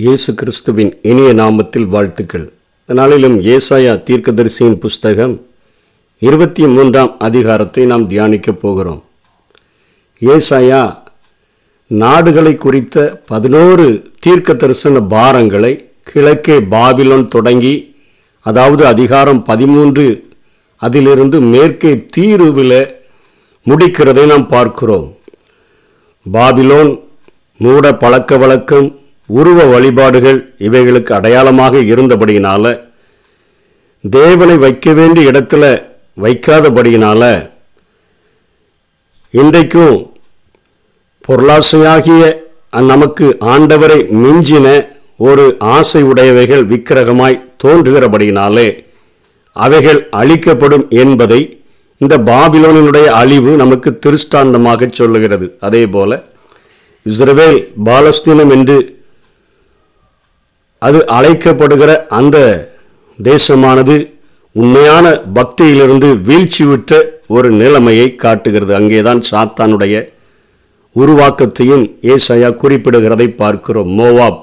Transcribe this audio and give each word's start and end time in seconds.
இயேசு 0.00 0.34
கிறிஸ்துவின் 0.34 0.98
இனிய 1.02 1.34
நாமத்தில் 1.34 1.86
வாழ்த்துக்கள். 1.86 2.52
இதனாலும் 2.84 3.10
நாளிலும் 3.10 3.40
ஏசாயா 3.40 4.02
தீர்க்கதரிசியின் 4.08 4.78
புஸ்தகம் 4.78 5.46
இருபத்தி 6.18 6.66
மூன்றாம் 6.66 7.18
அதிகாரத்தை 7.18 7.84
நாம் 7.84 8.08
தியானிக்கப் 8.10 8.58
போகிறோம். 8.60 9.04
ஏசாயா 10.20 10.98
நாடுகளை 11.86 12.54
குறித்த 12.54 13.22
பதினோரு 13.26 14.12
தீர்க்க 14.18 14.54
தரிசன 14.54 15.00
பாரங்களை 15.00 15.90
கிழக்கே 16.02 16.58
பாபிலோன் 16.58 17.28
தொடங்கி 17.28 17.96
அதாவது 18.40 18.86
அதிகாரம் 18.86 19.44
பதிமூன்று 19.44 20.30
அதிலிருந்து 20.76 21.40
மேற்கே 21.40 22.04
தீருவில் 22.06 22.96
முடிக்கிறதை 23.66 24.26
நாம் 24.26 24.48
பார்க்கிறோம். 24.48 25.16
பாபிலோன் 26.32 27.00
மூட 27.56 27.94
பழக்க 27.94 28.36
வழக்கம் 28.36 29.00
உருவ 29.34 29.64
வழிபாடுகள் 29.64 30.38
இவைகளுக்கு 30.66 31.12
அடையாளமாக 31.12 31.80
இருந்தபடியினால 31.92 32.64
தேவனை 34.04 34.56
வைக்க 34.64 34.92
வேண்டிய 34.92 35.30
இடத்துல 35.30 35.64
வைக்காதபடியினால 36.20 37.22
இன்றைக்கும் 39.34 39.98
பொருளாசையாகிய 41.28 42.22
நமக்கு 42.92 43.26
ஆண்டவரை 43.54 43.98
மிஞ்சின 44.22 44.66
ஒரு 45.28 45.44
ஆசை 45.76 46.00
உடையவைகள் 46.02 46.64
விக்கிரகமாய் 46.72 47.42
தோன்றுகிறபடியினாலே 47.64 48.68
அவைகள் 49.56 50.00
அழிக்கப்படும் 50.20 50.86
என்பதை 51.02 51.40
இந்த 52.00 52.14
பாபிலோனினுடைய 52.30 53.06
அழிவு 53.20 53.52
நமக்கு 53.56 53.90
திருஷ்டாந்தமாக 53.98 54.88
சொல்லுகிறது. 54.92 55.46
அதே 55.60 55.82
போல 55.86 56.10
இஸ்ரவேல் 57.06 57.60
பாலஸ்தீனம் 57.84 58.52
என்று 58.56 58.76
அது 60.82 60.98
அழைக்கப்படுகிற 61.08 61.90
அந்த 62.08 62.36
தேசமானது 63.22 63.96
உண்மையான 64.52 65.20
பக்தியிலிருந்து 65.34 66.08
வீழ்ச்சியுற்ற 66.22 67.00
ஒரு 67.26 67.50
நிலைமையை 67.50 68.14
காட்டுகிறது. 68.14 68.74
அங்கேதான் 68.74 69.20
சாத்தானுடைய 69.30 70.12
உருவாக்கத்தையும் 70.96 71.84
ஏசையா 72.02 72.48
குறிப்பிடுகிறதை 72.62 73.28
பார்க்கிறோம். 73.36 73.92
மோவாப். 73.98 74.40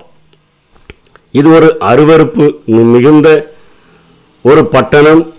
இது 1.32 1.52
ஒரு 1.52 1.76
அருவருப்பு 1.80 2.46
மிகுந்த 2.66 3.54
ஒரு 4.42 4.66
பட்டணம். 4.66 5.34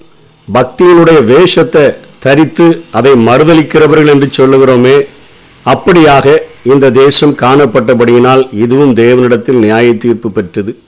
பக்தியினுடைய 0.55 1.25
வேஷத்தை 1.25 1.85
தரித்து 2.19 2.83
அதை 2.91 3.13
மறுதளிக்கிறவர்கள் 3.27 4.07
என்று 4.07 4.29
சொல்லுகிறோமே. 4.39 4.97
அப்படியாக 5.65 6.39
இந்த 6.63 6.91
தேசம் 6.91 7.37
காணப்பட்டபடியினால் 7.37 8.49
இதுவும் 8.53 8.95
தேவனிடத்தில் 8.95 9.59
நியாய 9.59 9.95
தீர்ப்பு 9.95 10.31
பெற்றது. 10.31 10.79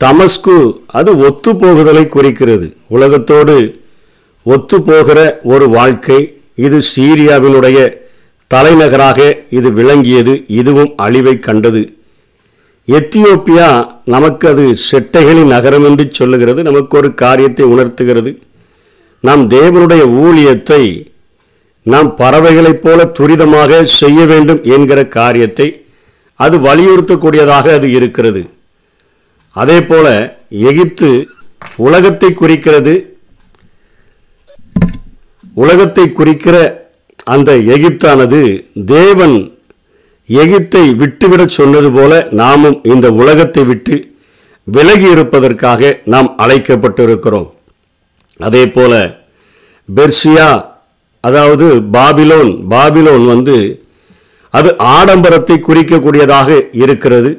தமஸ்கு 0.00 0.56
அது 0.98 1.10
ஒத்து 1.28 1.50
போகுதலை 1.62 2.04
குறிக்கிறது. 2.06 2.66
உலகத்தோடு 2.96 3.56
ஒத்து 4.46 4.76
போகிற 4.88 5.18
ஒரு 5.52 5.66
வாழ்க்கை 5.68 6.18
இது 6.66 6.78
சீரியாவினுடைய 6.92 7.78
தலைநகராக 8.50 9.20
இது 9.58 9.68
விளங்கியது 9.78 10.34
இதுவும் 10.60 10.92
அழிவை 11.04 11.34
கண்டது. 11.38 11.82
எத்தியோப்பியா 12.88 13.68
நமக்கு 14.14 14.44
அது 14.52 14.64
செட்டைகளின் 14.90 15.52
நகரம் 15.54 15.86
என்று 15.88 16.04
சொல்லுகிறது 16.18 16.60
நமக்கு 16.68 16.96
ஒரு 17.00 17.10
காரியத்தை 17.22 17.64
உணர்த்துகிறது. 17.74 18.30
நாம் 19.20 19.42
தேவனுடைய 19.50 20.02
ஊழியத்தை 20.24 20.82
நாம் 21.86 22.08
பறவைகளைப் 22.16 22.82
போல 22.84 23.04
துரிதமாக 23.18 23.80
செய்ய 24.00 24.20
வேண்டும் 24.32 24.62
என்கிற 24.76 25.00
காரியத்தை 25.18 25.68
அது 26.40 26.56
வலியுறுத்தக்கூடியதாக 26.68 27.66
அது 27.78 27.88
இருக்கிறது. 27.98 28.42
அதே 29.60 29.76
போல 29.90 30.06
எகிப்து 30.70 31.10
உலகத்தை 31.86 32.30
குறிக்கிறது. 32.40 32.94
உலகத்தை 35.62 36.04
குறிக்கிற 36.18 36.56
அந்த 37.34 37.50
எகிப்தானது 37.74 38.40
தேவன் 38.92 39.36
எகிப்தை 40.28 40.84
விட்டுவிடச் 41.00 41.56
சொன்னது 41.58 41.88
போல 41.96 42.12
நாமும் 42.40 42.78
இந்த 42.92 43.06
உலகத்தை 43.22 43.62
விட்டு 43.70 43.96
விலகி 44.66 45.08
இருப்பதற்காக 45.14 45.90
நாம் 46.14 46.28
அழைக்கப்பட்டிருக்கிறோம். 46.44 47.48
அதே 48.46 48.64
போல 48.76 48.92
பெர்சியா 49.88 50.48
அதாவது 51.24 51.66
பாபிலோன் 51.96 52.52
பாபிலோன் 52.72 53.24
வந்து 53.32 53.56
அது 54.54 54.70
ஆடம்பரத்தை 54.96 55.56
குறிக்கக்கூடியதாக 55.68 56.58
இருக்கிறது. 56.82 57.30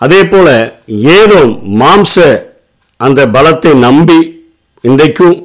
அதே 0.00 0.20
போல 0.32 0.48
ஏதோ 1.18 1.40
மாம்ச 1.80 2.14
அந்த 3.00 3.20
பலத்தை 3.34 3.72
நம்பி 3.86 4.20
இன்றைக்கும் 4.84 5.36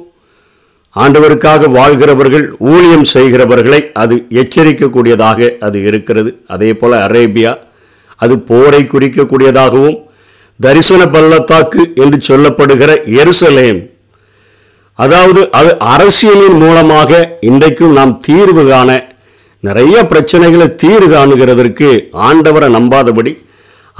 ஆண்டவருக்காக 0.96 1.68
வாழ்கிறவர்கள் 1.70 2.44
ஊழியம் 2.72 3.06
செய்கிறவர்களை 3.12 3.80
அது 4.02 4.14
எச்சரிக்கக்கூடியதாக 4.42 5.48
அது 5.66 5.78
இருக்கிறது. 5.88 6.30
அதே 6.54 6.70
போல 6.74 6.92
அரேபியா 7.06 7.52
அது 8.20 8.34
போரை 8.50 8.80
குறிக்கக்கூடியதாகவும் 8.84 9.98
தரிசன 10.60 11.02
பள்ளத்தாக்கு 11.14 11.82
என்று 12.02 12.18
சொல்லப்படுகிற 12.28 12.90
எருசலேம். 13.20 13.80
அதாவது 14.98 15.40
அது 15.58 15.70
அரசியலின் 15.94 16.58
மூலமாக 16.62 17.10
இன்றைக்கும் 17.48 17.96
நாம் 17.98 18.14
தீர்வு 18.26 18.64
காண 18.70 18.90
நிறைய 19.60 19.96
பிரச்சனைகளை 20.12 20.68
தீர்வு 20.82 21.08
காணுகிறதற்கு 21.14 21.90
ஆண்டவரை 22.28 22.68
நம்பாதபடி 22.76 23.32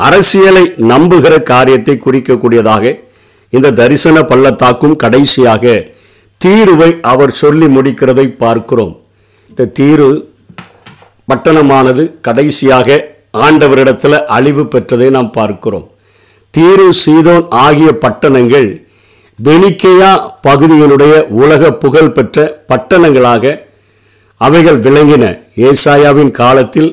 அரசியலை 0.05 0.65
நம்புகிற 0.91 1.35
காரியத்தை 1.53 1.95
குறிக்கக்கூடியதாக 2.05 2.85
இந்த 3.53 3.75
தரிசன 3.81 4.23
பள்ளத்தாக்கும் 4.23 4.97
கடைசியாக 5.03 5.75
தீருவை 6.41 6.89
அவர் 7.13 7.33
சொல்லி 7.43 7.67
முடிக்கிறதை 7.67 8.27
பார்க்கிறோம். 8.45 8.95
இந்த 9.51 9.69
தீரு 9.79 10.09
பட்டணமானது 11.31 12.03
கடைசியாக 12.27 12.99
ஆண்டவரிடத்தில் 13.45 14.19
அழிவு 14.37 14.65
பெற்றதை 14.73 15.09
நாம் 15.17 15.31
பார்க்கிறோம். 15.31 15.87
தீரு 16.55 16.89
சீதோன் 17.03 17.47
ஆகிய 17.49 17.89
பட்டணங்கள் 18.05 18.69
பெனிக்கேயா 19.39 20.13
பகுதியினுடைய 20.49 21.15
உலக 21.43 21.73
புகழ் 21.83 22.15
பெற்ற 22.19 22.45
பட்டணங்களாக 22.71 23.55
அவைகள் 24.41 24.79
விளங்கின. 24.87 25.25
ஏசாயாவின் 25.69 26.31
காலத்தில் 26.43 26.91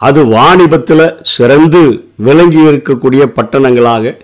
அது 0.00 0.20
வாணிபத்தில் 0.34 1.06
சிறந்து 1.34 1.82
விளங்கி 2.26 2.60
இருக்கக்கூடிய 2.70 3.22
பட்டணங்களாக 3.36 4.14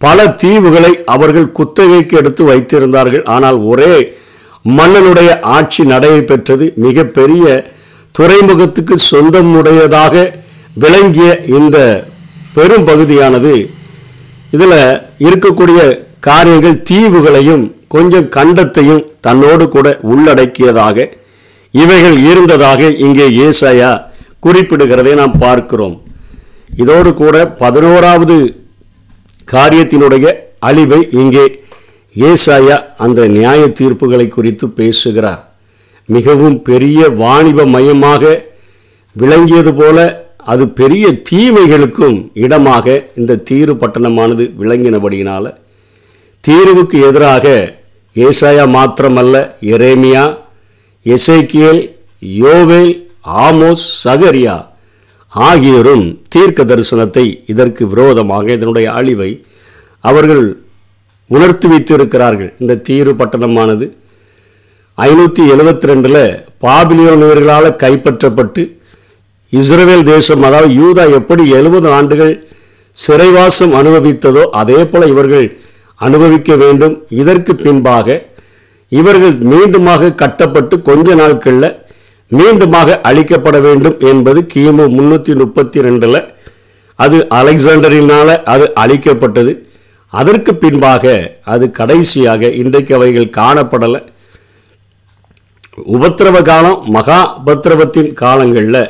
பல 0.00 0.26
தீவுகளை 0.42 0.90
அவர்கள் 1.14 1.54
குத்தகைக்கு 1.58 2.14
எடுத்து 2.20 2.42
வைத்திருந்தார்கள். 2.50 3.24
ஆனால் 3.34 3.58
ஒரே 3.70 3.94
மன்னனுடைய 4.76 5.30
ஆட்சி 5.56 5.82
நடையை 5.92 6.20
பெற்றது 6.24 6.66
மிகப்பெரிய 6.84 7.44
துறைமுகத்துக்கு 8.14 8.94
சொந்தமுடையதாக 9.10 10.14
விளங்கிய 10.82 11.28
இந்த 11.58 11.78
பெரும் 12.56 12.86
பகுதியானது. 12.90 13.54
இதில் 14.54 14.78
இருக்கக்கூடிய 15.26 15.80
காரியங்கள் 16.28 16.82
தீவுகளையும் 16.90 17.64
கொஞ்சம் 17.94 18.28
கண்டத்தையும் 18.36 19.04
தன்னோடு 19.26 19.64
கூட 19.68 19.88
உள்ளடக்கியதாக 20.12 21.06
இவைகள் 21.74 22.18
இருந்ததாக 22.30 22.90
இங்கே 23.04 23.26
ஏசாயா 23.46 23.90
குறிப்பிடுகிறதை 24.42 25.12
நாம் 25.20 25.40
பார்க்கிறோம். 25.44 25.96
இதோடு 26.82 27.10
கூட 27.22 27.36
பதினோராவது 27.62 28.36
காரியத்தினுடைய 29.54 30.26
அழிவை 30.68 31.00
இங்கே 31.20 31.46
ஏசாயா 32.16 32.76
அந்த 33.04 33.20
நியாய 33.36 33.62
தீர்ப்புகளை 33.80 34.26
குறித்து 34.28 34.66
பேசுகிறார். 34.78 35.42
மிகவும் 36.08 36.56
பெரிய 36.68 37.08
வாணிப 37.22 37.66
மையமாக 37.74 38.22
விளங்கியது 39.16 39.72
போல 39.80 39.98
அது 40.52 40.64
பெரிய 40.80 41.06
தீமைகளுக்கும் 41.30 42.18
இடமாக 42.44 42.86
இந்த 43.20 43.40
தீரு 43.48 43.72
பட்டணமானது 43.80 44.44
விளங்கினபடியினால் 44.60 45.50
தீர்வுக்கு 46.44 46.96
எதிராக 47.08 47.46
ஏசாயா 48.16 48.64
மாத்திரமல்ல 48.76 49.36
எரேமியா 49.74 50.24
எசேக்கியல் 51.06 51.82
யோவேல் 52.38 52.94
ஆமோஸ் 53.46 53.86
சகரியா 54.04 54.56
ஆகியோரும் 55.32 56.06
தீர்க்க 56.28 56.64
தரிசனத்தை 56.64 57.24
இதற்கு 57.46 57.82
விரோதமாக 57.86 58.46
இதனுடைய 58.52 58.86
அழிவை 58.92 59.30
அவர்கள் 60.00 60.44
உணர்த்தி 61.30 61.66
வைத்திருக்கிறார்கள். 61.68 62.50
இந்த 62.58 62.74
தீரு 62.86 63.12
பட்டணமானது 63.20 63.86
ஐநூற்றி 64.98 65.42
எழுபத்தி 65.54 65.88
ரெண்டில் 65.90 66.22
பாபிலியோனியர்களால் 66.64 67.76
கைப்பற்றப்பட்டு 67.82 68.62
இஸ்ரேல் 69.52 70.04
தேசம் 70.04 70.42
அதாவது 70.42 70.72
யூதா 70.80 71.04
எப்படி 71.18 71.42
எழுபது 71.58 71.88
ஆண்டுகள் 71.98 72.32
சிறைவாசம் 72.96 73.74
அனுபவித்ததோ 73.80 74.42
அதே 74.60 74.80
போல 74.84 75.06
இவர்கள் 75.06 75.46
அனுபவிக்க 76.00 76.50
வேண்டும். 76.56 76.94
இதற்கு 77.20 77.52
பின்பாக 77.64 78.16
இவர்கள் 78.88 79.34
மீண்டுமாக 79.52 80.14
கட்டப்பட்டு 80.14 80.74
கொஞ்ச 80.88 81.14
நாட்களில் 81.14 81.70
மீண்டுமாக 82.30 82.98
அழிக்கப்பட 83.08 83.56
வேண்டும் 83.66 83.96
என்பது 84.10 84.40
கிமு 84.52 84.84
முன்னூற்றி 84.96 85.34
முப்பத்தி 85.42 85.78
ரெண்டில் 85.86 86.20
அது 86.98 87.18
அலெக்சாண்டரினால் 87.38 88.34
அது 88.52 88.64
அழிக்கப்பட்டது 88.82 89.52
அதற்கு 90.12 90.52
பின்பாக 90.54 91.04
அது 91.54 91.64
கடைசியாக 91.78 92.50
இன்றைக்கு 92.60 92.92
அவைகள் 92.98 93.34
காணப்படலை. 93.38 94.00
உபத்திரவ 95.96 96.36
காலம் 96.42 96.78
மகா 96.96 97.18
உபத்திரவத்தின் 97.40 98.12
காலங்களில் 98.22 98.84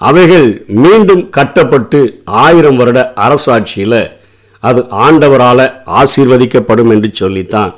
அவைகள் 0.00 0.48
மீண்டும் 0.84 1.22
கட்டப்பட்டு 1.36 2.00
ஆயிரம் 2.44 2.76
வருட 2.76 3.00
அரசாட்சியில் 3.26 4.00
அது 4.62 4.80
ஆண்டவரால் 5.06 5.66
ஆசீர்வதிக்கப்படும் 6.00 6.90
என்று 6.94 7.10
சொல்லித்தான். 7.20 7.72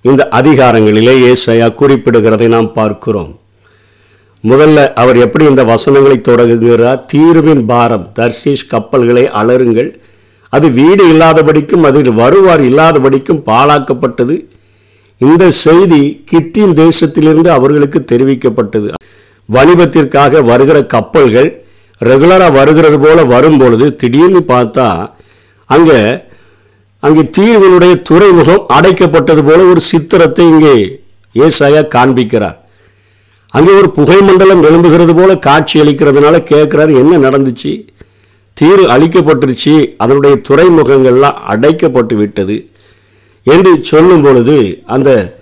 இந்த 0.00 0.22
அதிகாரங்களிலே 0.38 1.14
ஏசையா 1.30 1.68
குறிப்பிடுகிறதை 1.80 2.48
நாம் 2.56 2.72
பார்க்கிறோம். 2.80 3.32
முதல்ல 4.50 4.78
அவர் 5.00 5.18
எப்படி 5.24 5.44
இந்த 5.50 5.62
வசனங்களை 5.72 6.16
தொடங்குகிறார்? 6.20 7.02
தீர்வின் 7.12 7.64
பாரம் 7.70 8.06
தர்ஷீஷ் 8.18 8.70
கப்பல்களை 8.72 9.24
அலருங்கள் 9.40 9.90
அது 10.52 10.66
வீடு 10.78 11.04
இல்லாதபடிக்கும் 11.12 11.86
அதில் 11.88 12.10
வருவார் 12.20 12.62
இல்லாதபடிக்கும் 12.70 13.44
பாழாக்கப்பட்டது. 13.50 14.36
இந்த 15.20 15.44
செய்தி 15.64 16.02
கித்தின் 16.30 16.74
தேசத்திலிருந்து 16.82 17.50
அவர்களுக்கு 17.56 17.98
தெரிவிக்கப்பட்டது. 18.12 18.88
வணிபத்திற்காக 19.48 20.42
வருகிற 20.50 20.78
கப்பல்கள் 20.94 21.50
ரெகுலராக 22.00 22.52
வருகிறது 22.58 22.98
போல 23.04 23.24
வரும்பொழுது 23.34 23.86
திடீர்னு 24.00 24.42
பார்த்தா 24.52 24.88
அங்கே 25.70 26.00
அங்கே 27.02 27.22
தீர்வினுடைய 27.36 27.94
துறைமுகம் 28.08 28.66
அடைக்கப்பட்டது 28.76 29.42
போல 29.48 29.60
ஒரு 29.72 29.80
சித்திரத்தை 29.90 30.44
இங்கே 30.52 30.74
ஏசாயா 31.34 31.82
காண்பிக்கிறார். 31.96 32.58
அங்கே 33.52 33.70
ஒரு 33.70 33.90
புகை 33.90 34.20
மண்டலம் 34.22 34.62
எழும்புகிறது 34.64 35.20
போல 35.20 35.38
காட்சி 35.38 35.80
அளிக்கிறதுனால 35.80 36.36
கேட்குறாரு 36.52 36.94
என்ன 36.94 37.28
நடந்துச்சு? 37.28 37.86
தீரு 38.60 38.84
அழிக்கப்பட்டுருச்சு. 38.94 39.94
அதனுடைய 39.96 40.40
துறைமுகங்கள்லாம் 40.48 41.38
அடைக்கப்பட்டு 41.48 42.14
விட்டது. 42.14 42.68
என்று 43.42 43.78
சொல்லும் 43.82 44.22
பொழுது 44.22 44.82
அந்த 44.86 45.36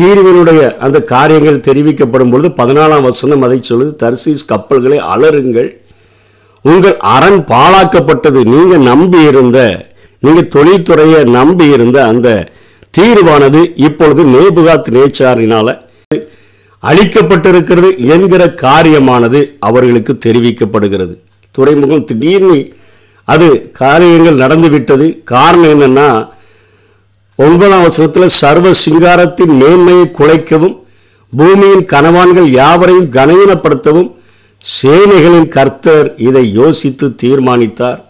தீர்வினுடைய 0.00 0.76
அந்த 0.76 1.02
காரியங்கள் 1.02 1.58
தெரிவிக்கப்படும் 1.58 2.30
பொழுது 2.30 2.48
பதினாலாம் 2.48 3.02
வசனம் 3.02 3.42
அதை 3.42 3.60
சொல்லுது 3.68 3.94
தர்சீஸ் 4.02 4.46
கப்பல்களை 4.46 4.98
அலருங்கள் 4.98 5.80
உங்கள் 6.62 6.96
அரண் 6.96 7.44
பாழாக்கப்பட்டது. 7.46 8.44
நீங்கள் 8.44 8.78
நம்பி 8.78 9.20
இருந்த 9.22 9.88
நீங்கள் 10.18 10.50
தொழில்துறையை 10.56 11.28
நம்பி 11.28 11.66
இருந்த 11.66 12.06
அந்த 12.06 12.48
தீர்வானது 12.98 13.72
இப்பொழுது 13.74 14.24
நேபுகாத் 14.24 14.90
நேச்சாரினால் 14.90 15.88
அழிக்கப்பட்டிருக்கிறது 16.82 17.88
என்கிற 18.14 18.42
காரியமானது 18.62 19.40
அவர்களுக்கு 19.58 20.12
தெரிவிக்கப்படுகிறது. 20.26 21.14
துறைமுகம் 21.54 22.04
திடீர்னு 22.04 22.58
அது 23.24 23.48
காரியங்கள் 23.72 24.40
நடந்துவிட்டது 24.42 25.06
காரணம் 25.32 25.72
என்னென்னா 25.74 26.08
ஒன்பதாம் 27.38 27.84
வசனத்தில் 27.86 28.36
சர்வ 28.40 28.70
சிங்காரத்தின் 28.84 29.52
மேன்மையை 29.60 30.06
குலைக்கவும் 30.18 30.76
பூமியின் 31.32 31.84
கணவான்கள் 31.92 32.48
யாவரையும் 32.60 33.12
கனவீனப்படுத்தவும் 33.16 34.10
சேனைகளின் 34.64 35.48
கர்த்தர் 35.48 36.08
இதை 36.28 36.52
யோசித்து 36.52 37.06
தீர்மானித்தார். 37.14 38.00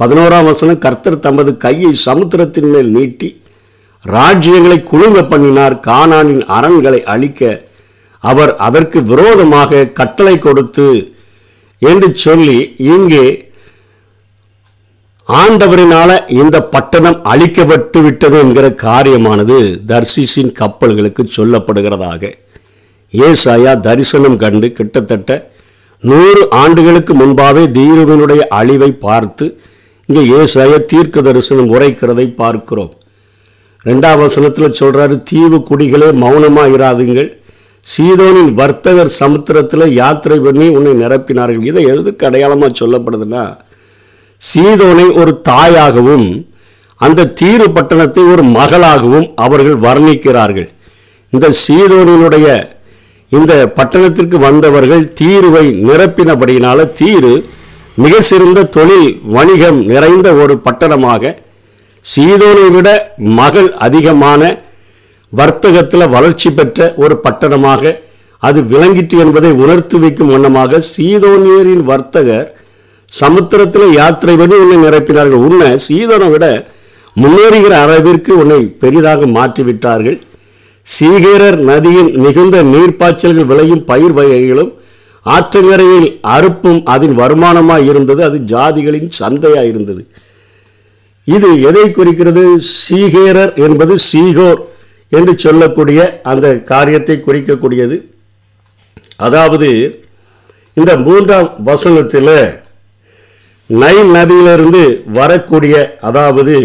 பதினோராம் 0.00 0.44
வசனம் 0.44 0.78
கர்த்தர் 0.78 1.18
தமது 1.18 1.50
கையை 1.56 1.92
சமுத்திரத்தின் 2.06 2.70
மேல் 2.70 2.90
நீட்டி 2.90 3.28
ராஜ்யங்களை 4.04 4.78
குழுங்க 4.90 5.20
பண்ணினார். 5.28 5.76
கானானின் 5.86 6.44
அரண்களை 6.56 7.00
அழிக்க 7.14 7.42
அவர் 8.30 8.52
அதற்கு 8.66 8.98
விரோதமாக 9.10 9.88
கட்டளை 9.98 10.36
கொடுத்து 10.38 10.88
என்று 11.82 12.08
சொல்லி 12.26 12.58
இங்கே 12.92 13.24
ஆண்டவரினால 15.28 16.10
இந்த 16.40 16.56
பட்டணம் 16.72 17.18
அழிக்கப்பட்டு 17.32 17.98
விட்டது 18.06 18.36
என்கிற 18.44 18.66
காரியமானது 18.86 19.58
தர்சிஸின் 19.90 20.52
கப்பல்களுக்கு 20.58 21.22
சொல்லப்படுகிறதாக. 21.36 22.22
ஏசாயா 23.14 23.72
தரிசனம் 23.86 24.36
கண்டு 24.42 24.68
கிட்டத்தட்ட 24.78 25.30
நூறு 26.02 26.42
ஆண்டுகளுக்கு 26.62 27.12
முன்பாகவே 27.20 27.64
தீருவினுடைய 27.76 28.42
அழிவை 28.58 28.90
பார்த்து 29.06 29.46
இங்கே 30.08 30.24
ஏசாயா 30.40 30.78
தீர்க்க 30.92 31.26
தரிசனம் 31.28 31.72
உரைக்கிறதை 31.74 32.26
பார்க்கிறோம். 32.42 32.92
ரெண்டாம் 33.84 34.20
வசனத்தில் 34.24 34.78
சொல்றாரு 34.80 35.16
தீவு 35.30 35.58
குடிகளே 35.70 36.10
மௌனமாக 36.24 36.74
இராதுங்கள் 36.76 37.30
சீதோனின் 37.86 38.52
வர்த்தகர் 38.60 39.16
சமுத்திரத்தில் 39.20 39.86
யாத்திரை 40.00 40.38
பண்ணி 40.46 40.66
உன்னை 40.76 40.92
நிரப்பினார்கள். 41.02 41.66
இதை 41.70 41.82
எதுக்கு 41.92 42.26
அடையாளமாக 42.28 42.72
சொல்லப்படுதுன்னா 42.80 43.44
சீதோனை 44.42 45.06
ஒரு 45.20 45.32
தாயாகவும் 45.48 46.28
அந்த 47.00 47.30
தீரு 47.40 47.66
பட்டணத்தை 47.76 48.22
ஒரு 48.32 48.42
மகளாகவும் 48.56 49.26
அவர்கள் 49.44 49.78
வர்ணிக்கிறார்கள். 49.86 50.68
இந்த 51.32 51.46
சீதோனினுடைய 51.64 52.48
இந்த 53.32 53.52
பட்டணத்திற்கு 53.78 54.36
வந்தவர்கள் 54.48 55.04
தீருவை 55.20 55.64
நிரப்பினபடியினால 55.88 56.84
தீரு 57.00 57.32
மிக 58.02 58.14
சிறந்த 58.28 58.60
தொழில் 58.76 59.08
வணிகம் 59.36 59.78
நிறைந்த 59.90 60.28
ஒரு 60.42 60.54
பட்டணமாக 60.66 61.32
சீதோனை 62.04 62.66
விட 62.76 62.88
மகள் 63.38 63.68
அதிகமான 63.86 64.42
வர்த்தகத்தில் 65.38 66.12
வளர்ச்சி 66.16 66.50
பெற்ற 66.58 66.78
ஒரு 67.04 67.14
பட்டணமாக 67.24 67.92
அது 68.42 68.60
விளங்கிட்டு 68.72 69.16
என்பதை 69.24 69.50
உணர்த்து 69.62 69.96
வைக்கும் 70.02 70.32
வண்ணமாக 70.32 70.80
சீதோனியரின் 70.92 71.84
வர்த்தகர் 71.90 72.48
சமுத்திரத்தில் 73.12 73.88
யாத்திரை 74.00 74.34
பண்ணி 74.36 74.56
உன்னை 74.62 74.78
நிரப்பினார்கள். 74.84 75.44
உன்னை 75.48 75.68
சீதனை 75.86 76.28
விட 76.34 76.46
முன்னேறுகிற 77.16 77.74
அளவிற்கு 77.84 78.32
உன்னை 78.42 78.60
பெரிதாக 78.82 79.26
மாற்றிவிட்டார்கள். 79.36 80.18
சீகேரர் 80.86 81.58
நதியின் 81.70 82.10
மிகுந்த 82.24 82.56
நீர்ப்பாய்ச்சல்கள் 82.72 83.50
விளையும் 83.52 83.84
பயிர் 83.90 84.16
வகைகளும் 84.18 84.72
ஆற்றங்கரையில் 85.26 86.08
அறுப்பும் 86.34 86.80
அதன் 86.94 87.14
வருமானமாக 87.20 87.86
இருந்தது. 87.90 88.20
அது 88.28 88.38
ஜாதிகளின் 88.52 89.10
சந்தையாக 89.20 89.70
இருந்தது. 89.72 90.02
இது 91.26 91.50
எதை 91.68 91.86
குறிக்கிறது? 91.90 92.44
சீகேரர் 92.80 93.52
என்பது 93.66 93.94
சீகோர் 94.10 94.60
என்று 95.12 95.32
சொல்லக்கூடிய 95.44 96.00
அந்த 96.32 96.46
காரியத்தை 96.72 97.16
குறிக்கக்கூடியது. 97.20 97.96
அதாவது 99.26 99.68
இந்த 100.76 100.92
மூன்றாம் 101.06 101.48
வசனத்தில் 101.68 102.36
நைல் 103.70 104.10
நதியிலிருந்து 104.16 104.82
வரக்கூடிய 105.18 105.74
அதாவது 106.08 106.56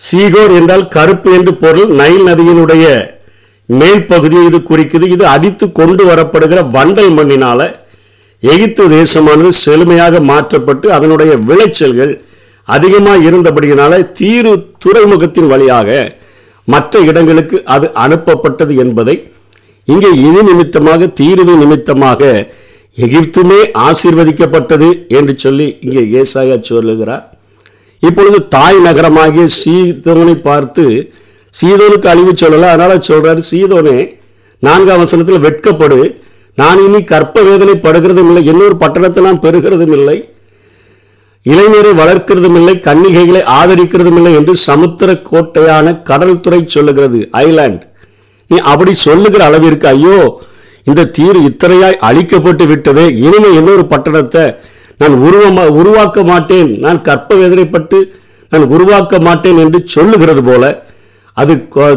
சீகோர் 0.00 0.52
என்றால் 0.58 0.86
கருப்பு 0.96 1.30
என்று 1.38 1.52
பொருள் 1.62 1.90
நைல் 2.00 2.22
நதியினுடைய 2.28 2.84
மேல் 3.68 4.06
பகுதியை 4.12 4.44
இது 4.50 4.58
குறிக்குது. 4.60 5.06
இது 5.14 5.24
அடித்து 5.34 5.66
கொண்டு 5.72 6.02
வரப்படுகிற 6.10 6.60
வண்டல் 6.76 7.12
மண்ணினால 7.18 7.60
எகிப்து 8.42 8.84
தேசமானது 8.96 9.50
செழுமையாக 9.64 10.20
மாற்றப்பட்டு 10.30 10.86
அதனுடைய 10.96 11.32
விளைச்சல்கள் 11.48 12.12
அதிகமாக 12.68 13.26
இருந்தபடியினால 13.28 13.92
தீரு 14.18 14.52
துறைமுகத்தின் 14.84 15.50
வழியாக 15.52 15.88
மற்ற 16.72 17.00
இடங்களுக்கு 17.10 17.56
அது 17.74 17.86
அனுப்பப்பட்டது 18.04 18.74
என்பதை 18.84 19.16
இங்கே 19.88 20.10
இது 20.28 20.40
நிமித்தமாக 20.48 21.08
தீர்வு 21.20 21.54
நிமித்தமாக 21.62 22.22
எகிப்துமே 23.04 23.58
ஆசீர்வதிக்கப்பட்டது 23.86 24.88
என்று 25.18 25.34
சொல்லி 25.44 25.66
இங்கே 25.84 26.02
ஏசாயா 26.20 26.56
சொல்லுகிறார். 26.70 27.24
இப்பொழுது 28.02 28.38
தாய் 28.54 28.78
நகரமாகிய 28.86 29.46
சீதோனை 29.60 30.34
பார்த்து 30.48 30.84
சீதோனுக்கு 31.54 32.08
அழிவு 32.12 32.32
சொல்லலை 32.42 32.68
அதனால் 32.72 33.06
சொல்கிறார் 33.08 33.40
சீதோனே 33.50 33.96
நான்காம் 34.62 35.02
வசனத்தில் 35.02 35.44
வெட்கப்படு. 35.46 36.00
நான் 36.58 36.80
இனி 36.86 37.00
கற்ப 37.12 37.42
வேதனை 37.48 37.74
படுகிறதும் 37.86 38.28
இல்லை 38.30 38.42
இன்னொரு 38.52 38.76
பட்டணத்தை 38.82 39.20
நான் 39.26 39.42
பெறுகிறதும் 39.44 39.94
இல்லை. 39.98 40.16
இளைஞரை 41.46 41.92
வளர்க்கிறதும் 42.00 42.56
இல்லை 42.60 42.74
கன்னிகைகளை 42.86 43.42
ஆதரிக்கிறதும் 43.58 44.18
இல்லை 44.20 44.32
என்று 44.38 44.54
சமுத்திர 44.68 45.10
கோட்டையான 45.28 45.94
கடல் 46.08 46.42
துறை 46.44 46.60
சொல்லுகிறது 46.74 47.20
ஐலாண்ட். 47.44 47.82
நீ 48.50 48.56
அப்படி 48.72 48.92
சொல்லுகிற 49.06 49.42
அளவிற்கு 49.50 49.86
ஐயோ 49.94 50.18
இந்த 50.88 51.08
தீர் 51.16 51.38
இத்தனையாய் 51.48 52.02
அழிக்கப்பட்டு 52.08 52.64
விட்டதே 52.72 53.06
இனிமே 53.24 53.50
இன்னொரு 53.60 53.84
பட்டணத்தை 53.92 54.44
நான் 55.00 55.16
உருவமா 55.26 55.64
உருவாக்க 55.80 56.22
மாட்டேன். 56.30 56.70
நான் 56.84 57.00
கற்ப 57.08 57.36
வேதனைப்பட்டு 57.42 57.98
நான் 58.52 58.64
உருவாக்க 58.74 59.20
மாட்டேன் 59.26 59.60
என்று 59.64 59.78
சொல்லுகிறது 59.94 60.42
போல 60.48 60.64
அது 61.36 61.52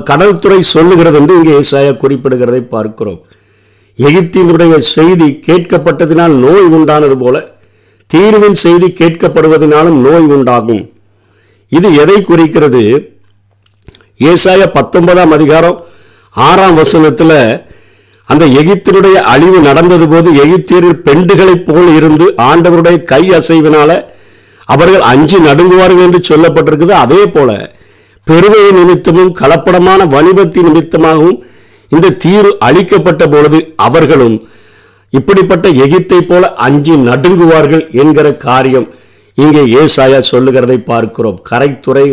கடல்துறை 0.10 0.60
சொல்லுகிறது 0.76 1.18
என்று 1.22 1.38
இங்கே 1.40 1.54
ஏசாயா 1.62 1.94
குறிப்பிடுகிறதை 2.04 2.62
பார்க்கிறோம். 2.76 3.20
எகிப்தினுடைய 4.00 4.76
செய்தி 4.96 5.28
கேட்கப்பட்டதினால் 5.48 6.36
நோய் 6.46 6.70
உண்டானது 6.78 7.18
போல 7.24 7.36
தீர்வின் 8.10 8.58
செய்தி 8.64 8.88
கேட்கப்படுவதனாலும் 9.00 10.00
நோய் 10.06 10.28
உண்டாகும். 10.36 10.82
இது 11.72 11.88
எதை 12.02 12.18
குறிக்கிறது? 12.22 12.82
ஏசாயா 14.32 14.68
பத்தொன்பதாம் 14.78 15.34
அதிகாரம் 15.38 15.78
ஆறாம் 16.36 16.78
வசனத்தில் 16.82 17.38
அந்த 18.30 18.44
எகிப்தினுடைய 18.60 19.18
அழிவு 19.34 19.60
நடந்தது 19.70 20.06
போது 20.12 20.30
எகிப்தியரில் 20.44 21.02
பெண்டுகளைப் 21.08 21.66
போல் 21.68 21.90
இருந்து 21.98 22.26
ஆண்டவருடைய 22.50 22.98
கை 23.12 23.24
அசைவினால 23.40 23.92
அவர்கள் 24.74 25.04
அஞ்சு 25.12 25.38
நடுங்குவார்கள் 25.48 26.06
என்று 26.08 26.20
சொல்லப்பட்டிருக்குது. 26.30 26.94
அதே 27.06 27.22
போல 27.36 27.52
பெருமை 28.28 28.62
நிமித்தமும் 28.78 29.34
கலப்படமான 29.42 30.06
வணிபத்தின் 30.16 30.68
நிமித்தமாகவும் 30.70 31.40
இந்த 31.92 32.16
தீர்வு 32.24 32.52
அழிக்கப்பட்ட 32.68 33.24
பொழுது 33.34 33.60
அவர்களும் 33.88 34.38
இப்படிப்பட்ட 35.14 35.68
எகித்தை 35.84 36.20
போல 36.30 36.44
அஞ்சி 36.66 36.94
நடுங்குவார்கள் 37.10 37.84
என்கிற 38.02 38.28
காரியம் 38.46 38.88
இங்கே 39.38 39.62
ஏசாயா 39.82 40.20
சொல்லுகிறதை 40.32 40.78
பார்க்கிறோம். 40.92 41.38
கரைத்துறை 41.50 42.06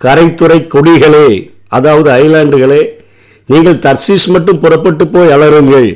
கரைத்துறை 0.00 0.58
கொடிகளே 0.74 1.28
அதாவது 1.76 2.08
ஐலாண்டுகளே 2.22 2.82
நீங்கள் 3.48 3.78
தர்சீஸ் 3.86 4.26
மட்டும் 4.34 4.60
புறப்பட்டு 4.64 5.04
போய் 5.14 5.32
அலருங்கள் 5.36 5.88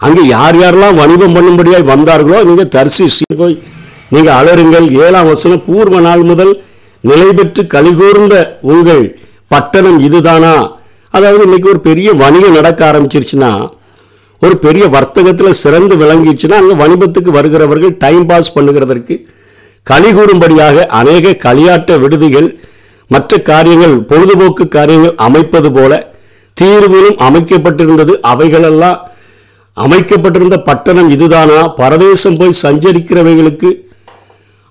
அங்கே 0.00 0.22
யார் 0.26 0.56
யாரெல்லாம் 0.60 0.98
வணிகம் 1.00 1.34
பண்ணும்படியாய் 1.36 1.90
வந்தார்களோ 1.92 2.38
நீங்கள் 2.48 2.72
தர்சீஸ் 2.76 3.18
போய் 3.42 3.56
நீங்கள் 4.14 4.36
அலறுங்கள். 4.40 4.86
ஏழாம் 5.04 5.28
வசனம் 5.32 5.64
பூர்வ 5.66 6.00
நாள் 6.06 6.22
முதல் 6.30 6.52
நிலை 7.04 7.28
பெற்று 7.38 7.62
கலிகூர்ந்த 7.74 8.34
உங்கள் 8.72 9.04
பட்டணம் 9.52 10.00
இதுதானா? 10.06 10.54
அதாவது 11.14 11.44
இன்னைக்கு 11.44 11.68
ஒரு 11.72 11.80
பெரிய 11.86 12.08
வணிகம் 12.22 12.58
நடக்க 12.58 12.80
ஆரம்பிச்சிருச்சுன்னா 12.90 13.52
ஒரு 14.44 14.56
பெரிய 14.64 14.84
வர்த்தகத்தில் 14.88 15.60
சிறந்து 15.62 15.94
விளங்கிச்சுன்னா 16.02 16.56
அங்கே 16.60 16.76
வணிபத்துக்கு 16.82 17.30
வருகிறவர்கள் 17.38 17.94
டைம் 18.04 18.26
பாஸ் 18.26 18.54
பண்ணுகிறதற்கு 18.56 19.14
களி 19.86 20.10
கூறும்படியாக 20.12 20.86
அநேக 21.00 21.34
களியாட்ட 21.44 21.98
விடுதிகள் 22.02 22.48
மற்ற 23.10 23.38
காரியங்கள் 23.50 23.94
பொழுதுபோக்கு 24.10 24.64
காரியங்கள் 24.68 25.14
அமைப்பது 25.26 25.70
போல 25.72 25.92
தீர்விலும் 26.60 27.18
அமைக்கப்பட்டிருந்தது. 27.26 28.12
அவைகளெல்லாம் 28.32 28.98
அமைக்கப்பட்டிருந்த 29.76 30.56
பட்டணம் 30.68 31.10
இதுதானா? 31.10 31.60
பரதேசம் 31.80 32.36
போய் 32.40 32.60
சஞ்சரிக்கிறவைகளுக்கு 32.62 33.70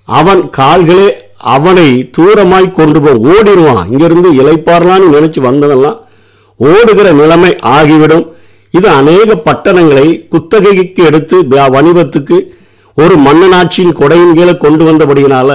அவன் 0.07 0.41
கால்களே 0.59 1.09
அவனை 1.55 1.87
தூரமாய் 2.17 2.75
கொண்டு 2.79 2.99
போ 3.01 3.11
ஓடிடுவான். 3.31 3.87
இங்கிருந்து 3.91 4.29
இலைப்பாரலான்னு 4.41 5.13
நினைச்சு 5.15 5.41
வந்தவெல்லாம் 5.49 5.97
ஓடுகிற 6.59 7.07
நிலைமை 7.21 7.51
ஆகிவிடும். 7.75 8.25
இது 8.71 8.89
அநேக 8.89 9.35
பட்டணங்களை 9.37 10.27
குத்தகைக்கு 10.29 11.03
எடுத்து 11.05 11.43
வ- 11.43 11.71
வணிகத்துக்கு 11.71 12.37
ஒரு 12.97 13.15
மன்னனாட்சியின் 13.17 13.93
கொடையின் 13.93 14.33
கீழே 14.33 14.57
கொண்டு 14.57 14.91
வந்தபடியினால 14.91 15.51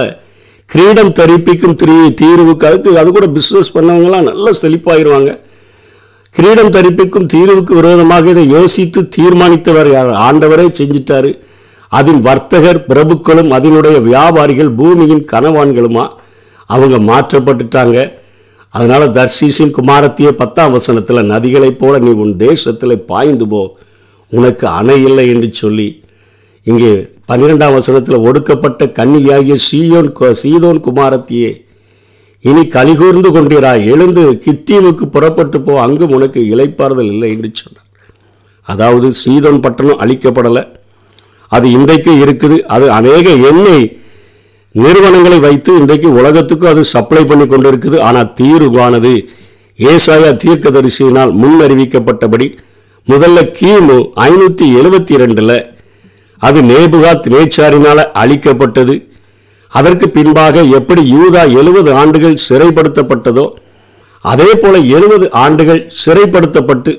கிரீடம் 0.65 1.11
தரிப்பிக்கும் 1.11 1.75
திரி 1.75 2.13
தீர்வுக்கு 2.13 2.67
அதுக்கு 2.67 2.97
அது 2.97 3.11
கூட 3.11 3.25
பிஸ்னஸ் 3.27 3.73
பண்ணவங்களாம் 3.73 4.23
நல்லா 4.23 4.51
செழிப்பாயிருவாங்க. 4.61 5.39
கிரீடம் 6.31 6.69
தரிப்பிக்கும் 6.69 7.25
தீர்வுக்கு 7.25 7.75
விரோதமாக 7.75 8.29
இதை 8.29 8.49
யோசித்து 8.49 9.09
தீர்மானித்தவர் 9.17 9.91
யார்? 9.91 10.09
ஆண்டவரே 10.09 10.69
செஞ்சிட்டாரு. 10.79 11.31
அதன் 11.91 12.19
வர்த்தகர் 12.19 12.85
பிரபுக்களும் 12.89 13.49
அதனுடைய 13.49 13.99
வியாபாரிகள் 13.99 14.69
பூமியின் 14.69 15.27
கனவான்களுமா? 15.31 16.07
அவங்க 16.65 16.97
மாற்றப்பட்டுட்டாங்க. 17.11 17.97
அதனால 18.73 19.03
தர்சீசின் 19.17 19.75
குமாரத்திய 19.77 20.29
பத்தாம் 20.41 20.71
வசனத்தில் 20.71 21.29
நதிகளைப் 21.33 21.79
போல 21.81 21.99
நீ 21.99 22.11
உன் 22.23 22.35
தேசத்தில் 22.37 23.03
பாய்ந்து 23.11 23.47
போ 23.47 23.61
உனக்கு 24.31 24.65
அணை 24.67 24.97
இல்லை 25.03 25.25
என்று 25.33 25.49
சொல்லி 25.53 25.87
இங்கே 26.63 26.91
பன்னிரெண்டாம் 27.29 27.77
வசனத்தில் 27.77 28.25
ஒடுக்கப்பட்ட 28.27 28.85
கன்னியாகிய 28.97 29.55
சீயோன் 29.67 30.11
சீதோன் 30.43 30.81
குமாரத்தியே 30.87 31.51
இனி 32.45 32.63
கலிகூர்ந்து 32.75 33.29
கொண்டிராய் 33.35 33.85
எழுந்து 33.93 34.23
கித்தீமுக்கு 34.45 35.05
புறப்பட்டு 35.05 35.59
போ 35.61 35.73
அங்கும் 35.81 36.13
உனக்கு 36.17 36.39
இளைப்பாறுதல் 36.53 37.11
இல்லை 37.13 37.29
என்று 37.35 37.49
சொன்னார். 37.53 37.87
அதாவது 38.67 39.07
சீதோன் 39.23 39.63
பட்டணம் 39.65 40.01
அழிக்கப்படலை. 40.03 40.63
அது 41.51 41.65
இன்றைக்கு 41.71 42.11
இருக்குது. 42.23 42.57
அது 42.75 42.85
அநேக 42.91 43.29
எண்ணெய் 43.51 43.85
நிறுவனங்களை 44.77 45.39
வைத்து 45.39 45.71
இன்றைக்கு 45.79 46.09
உலகத்துக்கும் 46.19 46.69
அது 46.69 46.83
சப்ளை 46.85 47.23
பண்ணி 47.23 47.45
கொண்டு 47.45 47.69
இருக்குது 47.71 47.97
ஆனால் 47.99 48.31
தீர்வானது 48.33 49.13
ஏசாயா 49.79 50.31
தீர்க்கதரிசியினால் 50.35 51.31
முன் 51.33 51.59
அறிவிக்கப்பட்டபடி 51.61 52.47
முதல்ல 53.07 53.41
கிமு 53.59 53.97
ஐநூற்றி 54.19 54.65
எழுபத்தி 54.79 55.15
ரெண்டில் 55.15 55.57
அது 56.41 56.59
நேபுகாத் 56.61 57.27
நேச்சாரினால் 57.27 58.03
அழிக்கப்பட்டது. 58.13 58.95
அதற்கு 59.71 60.07
பின்பாக 60.09 60.63
எப்படி 60.69 61.01
யூதா 61.11 61.43
எழுபது 61.59 61.89
ஆண்டுகள் 61.93 62.35
சிறைப்படுத்தப்பட்டதோ 62.49 63.45
அதே 64.25 64.51
போல 64.53 64.77
எழுபது 64.97 65.25
ஆண்டுகள் 65.31 65.81
சிறைப்படுத்தப்பட்டு 66.05 66.93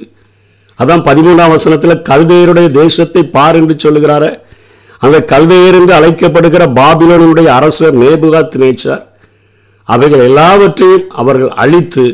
அதான் 0.79 1.03
பதிமூணாம் 1.03 1.55
வசனத்தில் 1.55 2.03
கல்வியருடைய 2.03 2.69
தேசத்தை 2.71 3.23
பார் 3.29 3.57
என்று 3.57 3.75
சொல்லுகிறார 3.79 4.25
அந்த 5.03 5.19
கல்வியிலிருந்து 5.33 5.93
அழைக்கப்படுகிற 5.99 6.63
பாபிலோனுடைய 6.79 7.49
அரசர் 7.59 7.99
நேபுகாத் 8.03 8.57
நேச்சார். 8.63 9.05
அவைகள் 9.89 10.23
எல்லாவற்றையும் 10.29 11.05
அவர்கள் 11.21 11.53
அழித்து 11.65 12.07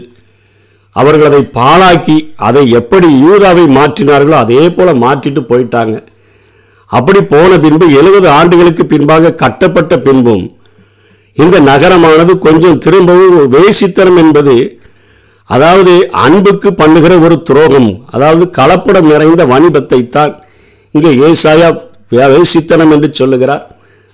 அவர்கள் 0.97 1.29
அதை 1.29 1.41
பாழாக்கி 1.59 2.17
அதை 2.49 2.63
எப்படி 2.81 3.09
யூதாவை 3.23 3.65
மாற்றினார்களோ 3.79 4.37
அதே 4.43 4.65
போல 4.77 4.89
மாற்றிட்டு 5.05 5.43
போயிட்டாங்க. 5.49 5.95
அப்படி 6.91 7.21
போன 7.33 7.51
பின்பு 7.65 7.87
எழுபது 8.01 8.29
ஆண்டுகளுக்கு 8.39 8.85
பின்பாக 8.93 9.35
கட்டப்பட்ட 9.43 9.95
பின்பும் 10.07 10.45
இந்த 11.37 11.57
நகரமானது 11.71 12.33
கொஞ்சம் 12.47 12.81
திரும்பவும் 12.85 13.39
வேசித்தனம் 13.55 14.19
என்பது 14.23 14.55
அதாவது 15.51 15.95
அன்புக்கு 16.25 16.69
பண்ணுகிற 16.81 17.15
ஒரு 17.27 17.37
துரோகம் 17.49 17.91
அதாவது 18.15 18.45
கலப்படம் 18.59 19.11
நிறைந்த 19.13 19.43
வணிபத்தை 19.53 20.01
தான் 20.17 20.33
இங்கே 20.95 21.13
ஏசாயா 21.29 21.69
வேசித்தனம் 22.13 22.91
என்று 22.91 23.09
சொல்லுகிறார்? 23.13 23.65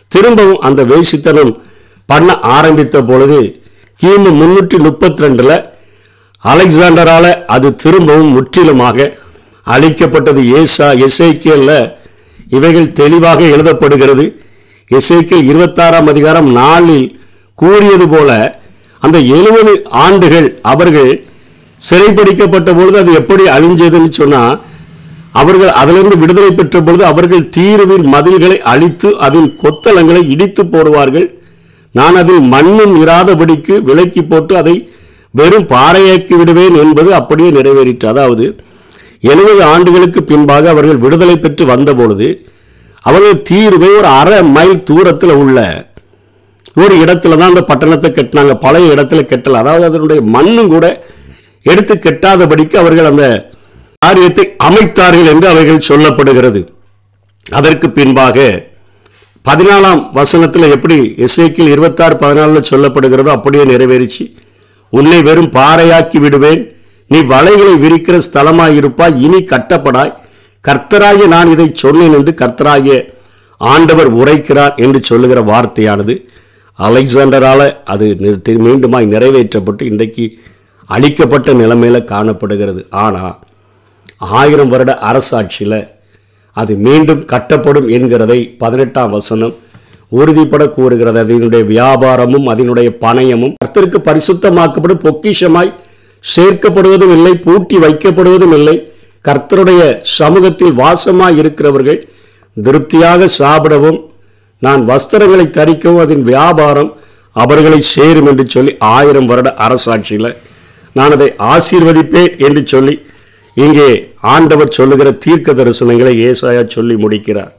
திரும்பவும் 0.08 0.60
அந்த 0.60 0.84
வேசித்தனம் 0.84 1.52
பண்ண 2.06 2.38
ஆரம்பித்த 2.40 3.02
பொழுது 3.02 3.40
கிமு 4.00 4.30
முன்னூற்றி 4.40 4.78
முப்பத்தி 4.78 5.24
ரெண்டுல 5.24 5.52
அலெக்சாண்டரால் 6.44 7.32
அது 7.54 7.74
திரும்பவும் 7.74 8.34
முற்றிலுமாக 8.36 9.08
அழிக்கப்பட்டது. 9.66 10.42
ஏசா 10.60 10.88
எசேக்கியல்ல 11.06 11.72
இவைகள் 12.56 12.92
தெளிவாக 12.92 13.40
எழுதப்படுகிறது. 13.54 14.24
எசேக்கியல் 14.90 15.48
இருபத்தாறாம் 15.50 16.06
அதிகாரம் 16.06 16.48
நாளில் 16.52 17.18
கூறியது 17.54 18.08
போல 18.08 18.30
அந்த 19.02 19.18
எழுபது 19.18 19.72
ஆண்டுகள் 19.88 20.48
அவர்கள் 20.72 21.12
சிறைப்பிடிக்கப்பட்ட 21.80 22.70
பொழுது 22.78 22.98
அது 22.98 23.12
எப்படி 23.12 23.44
அழிஞ்சதுன்னு 23.48 24.08
சொன்னா 24.08 24.42
அவர்கள் 25.38 25.72
அதிலிருந்து 25.80 26.16
விடுதலை 26.22 26.52
பெற்ற 26.52 26.76
பொழுது 26.86 27.04
அவர்கள் 27.10 27.44
தீர்வின் 27.56 28.06
மதில்களை 28.14 28.56
அழித்து 28.72 29.08
அதன் 29.26 29.50
கொத்தளங்களை 29.62 30.22
இடித்து 30.34 30.62
போடுவார்கள். 30.72 31.26
நான் 31.94 32.16
அதில் 32.20 32.42
மண்ணும் 32.54 32.94
இராதபடிக்கு 33.02 33.74
விலக்கி 33.88 34.22
போட்டு 34.22 34.54
அதை 34.60 34.74
வெறும் 35.38 35.66
பாறையாக்கி 35.72 36.34
விடுவேன் 36.40 36.76
என்பது 36.82 37.10
அப்படியே 37.20 37.50
நிறைவேறிற்று. 37.56 38.06
அதாவது 38.12 38.44
எழுபது 39.32 39.62
ஆண்டுகளுக்கு 39.72 40.20
பின்பாக 40.30 40.68
அவர்கள் 40.74 41.02
விடுதலை 41.04 41.36
பெற்று 41.44 41.64
வந்தபொழுது 41.72 42.28
அவர்கள் 43.08 43.42
தீர்வை 43.50 43.90
ஒரு 44.00 44.08
அரை 44.20 44.38
மைல் 44.56 44.84
தூரத்தில் 44.88 45.34
உள்ள 45.42 45.58
ஒரு 46.82 46.94
இடத்துல 47.02 47.36
தான் 47.38 47.52
அந்த 47.52 47.62
பட்டணத்தை 47.70 48.10
கட்டினாங்க. 48.16 48.54
பழைய 48.64 48.94
இடத்துல 48.94 49.22
கட்டல. 49.30 49.60
அதாவது 49.62 49.84
அதனுடைய 49.90 50.20
மண்ணும் 50.34 50.72
கூட 50.74 50.86
எடுத்து 51.70 51.94
கெட்டாதபடிக்கு 52.04 52.76
அவர்கள் 52.82 53.10
அந்த 53.12 53.24
காரியத்தை 54.04 54.44
அமைத்தார்கள் 54.66 55.28
என்று 55.30 55.46
அவைகள் 55.52 55.86
சொல்லப்படுகிறது. 55.88 56.60
அதற்கு 57.46 57.86
பின்பாக 57.96 58.36
பதினாலாம் 59.48 60.00
வசனத்தில் 60.18 60.72
எப்படி 60.76 60.96
இசைக்கில் 61.26 61.70
இருபத்தாறு 61.74 62.16
பதினாலில் 62.22 62.68
சொல்லப்படுகிறதோ 62.70 63.30
அப்படியே 63.36 63.64
நிறைவேறிச்சு. 63.70 64.24
உன்னை 64.92 65.18
வெறும் 65.28 65.50
பாறையாக்கி 65.56 66.18
விடுவேன். 66.24 66.62
நீ 67.10 67.18
வலைகளை 67.32 67.74
விரிக்கிற 67.84 68.16
ஸ்தலமாயிருப்பாய். 68.28 69.18
இனி 69.26 69.40
கட்டப்படாய். 69.52 70.14
கர்த்தராகிய 70.64 71.28
நான் 71.34 71.52
இதை 71.54 71.68
சொன்னேன் 71.82 72.16
என்று 72.18 72.34
கர்த்தராகிய 72.42 72.96
ஆண்டவர் 73.60 74.10
உரைக்கிறார் 74.20 74.74
என்று 74.86 75.02
சொல்லுகிற 75.10 75.42
வார்த்தையானது. 75.52 76.16
அலெக்சாண்டரால் 76.78 77.66
அது 77.92 78.08
மீண்டுமாய் 78.66 79.12
நிறைவேற்றப்பட்டு 79.14 79.84
இன்றைக்கு 79.92 80.26
அழிக்கப்பட்ட 80.90 81.52
நிலைமையில 81.62 81.98
காணப்படுகிறது. 82.14 82.82
ஆனால் 83.04 83.38
ஆயிரம் 84.20 84.68
வருட 84.68 84.92
அரசாட்சியில் 85.10 85.80
அது 86.56 86.72
மீண்டும் 86.86 87.24
கட்டப்படும் 87.32 87.88
என்கிறதை 87.96 88.38
பதினெட்டாம் 88.58 89.12
வசனம் 89.16 89.54
உறுதிப்பட 90.12 90.64
கூறுகிறது. 90.76 91.20
அதனுடைய 91.24 91.64
வியாபாரமும் 91.64 92.46
அதனுடைய 92.46 92.88
பணயமும் 93.04 93.54
கர்த்தருக்கு 93.64 93.98
பரிசுத்தமாக்கப்படும் 94.08 95.02
பொக்கிஷமாய் 95.04 95.76
சேர்க்கப்படுவதும் 96.24 97.12
இல்லை 97.16 97.34
பூட்டி 97.44 97.76
வைக்கப்படுவதும் 97.76 98.54
இல்லை. 98.58 98.76
கர்த்தருடைய 99.24 99.82
சமூகத்தில் 100.18 100.74
வாசமாய் 100.82 101.38
இருக்கிறவர்கள் 101.40 102.00
திருப்தியாக 102.56 103.28
சாப்பிடவும் 103.40 103.98
நான் 104.62 104.82
வஸ்திரங்களை 104.90 105.46
தரிக்கவும் 105.50 106.02
அதன் 106.04 106.22
வியாபாரம் 106.22 106.90
அவர்களை 107.36 107.80
சேரும் 107.94 108.26
என்று 108.26 108.44
சொல்லி 108.48 108.72
ஆயிரம் 108.96 109.26
வருட 109.26 109.50
அரசாட்சியில் 109.66 110.30
நான் 110.92 111.14
அதை 111.16 111.28
ஆசீர்வதிப்பேன் 111.54 112.32
என்று 112.46 112.62
சொல்லி 112.66 112.94
இங்கே 113.62 113.88
ஆண்டவர் 114.34 114.76
சொல்லுகிற 114.78 115.08
தீர்க்க 115.24 115.50
தரிசனங்களை 115.60 116.12
ஏசாயா 116.28 116.62
சொல்லி 116.76 116.96
முடிக்கிறார். 117.04 117.52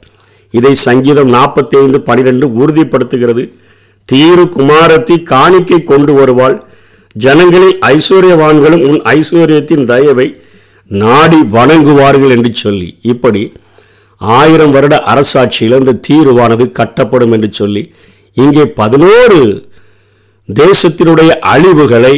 இதை 0.53 0.73
சங்கீதம் 0.87 1.31
நாற்பத்தி 1.35 1.75
ஐந்து 1.81 1.99
பனிரெண்டு 2.07 2.45
உறுதிப்படுத்துகிறது. 2.61 3.43
தீரு 4.09 4.45
குமாரத்தை 4.55 5.17
காணிக்கை 5.33 5.79
கொண்டு 5.91 6.13
வருவாள். 6.19 6.57
ஜனங்களில் 7.15 7.75
ஐஸ்வர்யவான்களும் 7.95 8.83
உன் 8.89 9.01
ஐஸ்வர்யத்தின் 9.15 9.85
தயவை 9.91 10.27
நாடி 10.91 11.39
வணங்குவார்கள் 11.55 12.33
என்று 12.35 12.51
சொல்லி 12.63 12.87
இப்படி 13.13 13.41
ஆயிரம் 14.21 14.73
வருட 14.75 14.95
அரசாட்சியில் 15.11 15.77
இந்த 15.81 15.99
தீர்வானது 16.07 16.65
கட்டப்படும் 16.79 17.33
என்று 17.35 17.49
சொல்லி 17.59 17.83
இங்கே 18.37 18.65
பதினோரு 18.79 19.39
தேசத்தினுடைய 20.49 21.31
அழிவுகளை 21.53 22.13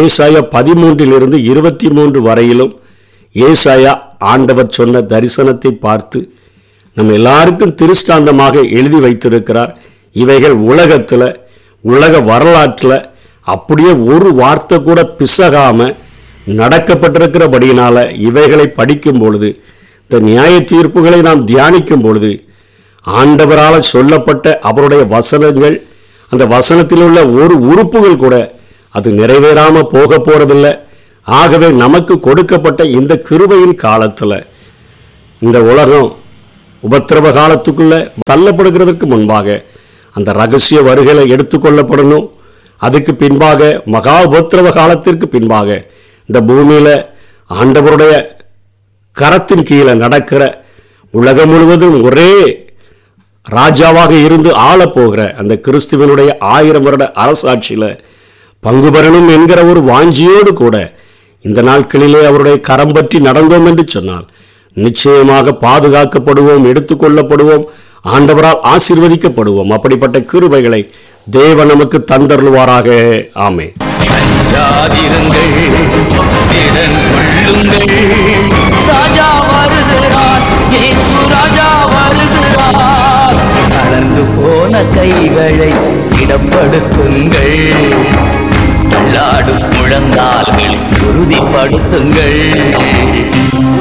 ஏசாயா 0.00 0.40
பதிமூன்றிலிருந்து 0.56 1.38
இருபத்தி 1.50 1.88
மூன்று 1.96 2.20
வரையிலும் 2.26 2.72
ஏசாயா 3.40 3.92
ஆண்டவர் 4.18 4.68
சொன்ன 4.68 5.00
தரிசனத்தை 5.00 5.70
பார்த்து 5.78 6.20
நம்ம 6.96 7.12
எல்லாருக்கும் 7.12 7.74
திருஷ்டாந்தமாக 7.74 8.62
எழுதி 8.70 8.98
வைத்திருக்கிறார். 9.00 9.72
இவைகள் 10.14 10.52
உலகத்தில் 10.52 11.28
உலக 11.84 12.20
வரலாற்றில் 12.20 12.98
அப்படியே 13.46 13.92
ஒரு 14.06 14.34
வார்த்தை 14.34 14.82
கூட 14.82 15.00
பிசகாமல் 15.18 15.96
நடக்கப்பட்டிருக்கிறபடியினால் 16.60 18.12
இவைகளை 18.18 18.66
படிக்கும் 18.68 19.18
பொழுது 19.18 19.48
இந்த 20.02 20.18
நியாய 20.20 20.54
தீர்ப்புகளை 20.64 21.20
நாம் 21.20 21.46
தியானிக்கும் 21.46 22.02
பொழுது 22.02 22.32
ஆண்டவரால் 23.04 23.88
சொல்லப்பட்ட 23.92 24.58
அவருடைய 24.62 25.04
வசனங்கள் 25.06 25.76
அந்த 26.32 26.44
வசனத்தில் 26.46 27.02
உள்ள 27.02 27.26
ஒரு 27.26 27.54
உறுப்புகள் 27.60 28.16
கூட 28.16 28.36
அது 28.94 29.10
நிறைவேறாமல் 29.10 29.90
போக 29.90 30.18
போகிறதில்லை 30.18 30.72
ஆகவே 31.26 31.68
நமக்கு 31.76 32.14
கொடுக்கப்பட்ட 32.20 32.82
இந்த 32.96 33.12
கிருபையின் 33.28 33.76
காலத்தில் 33.76 34.38
இந்த 35.42 35.58
உலகம் 35.66 36.10
உபத்திரவ 36.82 37.30
காலத்துக்குள்ள 37.32 37.94
தள்ளப்படுகிறதுக்கு 38.30 39.06
முன்பாக 39.06 39.56
அந்த 40.14 40.30
ரகசிய 40.32 40.78
வருகளை 40.82 41.24
எடுத்துக்கொள்ளப்படணும் 41.30 42.26
அதுக்கு 42.80 43.12
பின்பாக 43.14 43.60
மகா 43.86 44.16
உபத்திரவ 44.26 44.70
காலத்திற்கு 44.72 45.26
பின்பாக 45.28 45.68
இந்த 46.28 46.38
பூமியில் 46.42 46.94
ஆண்டவருடைய 47.50 48.14
கரத்தின் 49.16 49.66
கீழே 49.66 49.92
நடக்கிற 49.96 50.42
உலகம் 51.14 51.50
முழுவதும் 51.50 51.98
ஒரே 52.02 52.30
ராஜாவாக 53.46 54.12
இருந்து 54.24 54.50
ஆளப்போகிற 54.64 55.22
அந்த 55.34 55.54
கிறிஸ்துவனுடைய 55.64 56.30
ஆயிரம் 56.50 56.86
வருட 56.86 57.04
அரசாட்சியில் 57.16 57.90
பங்கு 58.62 58.90
பெறணும் 58.90 59.28
என்கிற 59.28 59.60
ஒரு 59.64 59.80
வாஞ்சியோடு 59.82 60.52
கூட 60.54 60.76
இந்த 61.46 61.60
நாட்களிலே 61.68 62.20
அவருடைய 62.28 62.56
கரம் 62.68 62.94
பற்றி 62.96 63.18
நடந்தோம் 63.28 63.66
என்று 63.70 63.84
சொன்னால் 63.94 64.26
நிச்சயமாக 64.76 65.54
பாதுகாக்கப்படுவோம் 65.64 66.66
எடுத்துக்கொள்ளப்படுவோம் 66.70 67.66
ஆண்டவரால் 68.14 68.60
ஆசீர்வதிக்கப்படுவோம். 68.72 69.70
அப்படிப்பட்ட 69.76 70.16
கிருபைகளை 70.32 70.80
தேவன் 71.36 71.70
நமக்கு 71.72 71.98
தந்தருள்வாராக. 72.10 72.88
ஆமே 73.46 73.66
ராஜா 78.90 79.30
வருகிறார் 79.50 80.44
இயேசு 80.74 81.16
ராஜா 81.34 81.68
வருகிறார். 81.94 83.38
தளர்ந்து 83.74 84.24
போன 84.36 84.82
கைகளை 84.96 85.72
இடப்படுத்துங்கள் 86.22 87.56
தள்ளாடும் 89.06 89.64
முழங்கால்கள் 89.74 90.76
உறுதிப்படுத்துங்கள். 91.06 93.75